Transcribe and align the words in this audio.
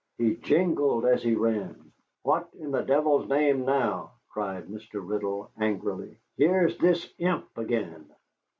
He 0.17 0.35
jingled 0.37 1.05
as 1.05 1.21
he 1.21 1.35
ran. 1.35 1.91
"What 2.23 2.49
in 2.57 2.71
the 2.71 2.81
devil's 2.81 3.29
name 3.29 3.65
now?" 3.65 4.13
cried 4.29 4.65
Mr. 4.65 4.93
Riddle, 5.07 5.51
angrily. 5.59 6.17
"Here's 6.37 6.75
this 6.79 7.07
imp 7.19 7.55
again." 7.55 8.09